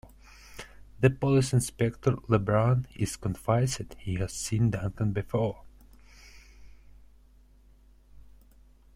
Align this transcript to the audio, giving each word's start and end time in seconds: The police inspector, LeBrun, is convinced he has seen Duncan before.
The 0.99 1.11
police 1.11 1.53
inspector, 1.53 2.13
LeBrun, 2.27 2.87
is 2.95 3.15
convinced 3.17 3.93
he 3.99 4.15
has 4.15 4.33
seen 4.33 4.71
Duncan 4.71 5.11
before. 5.11 5.61